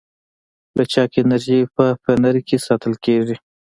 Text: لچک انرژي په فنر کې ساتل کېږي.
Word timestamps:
لچک 0.77 1.11
انرژي 1.21 1.59
په 1.75 1.85
فنر 2.03 2.35
کې 2.47 2.57
ساتل 2.67 2.93
کېږي. 3.05 3.35